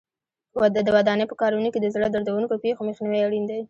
[0.75, 3.59] د ودانۍ په کارونو کې د زړه دردوونکو پېښو مخنیوی اړین دی.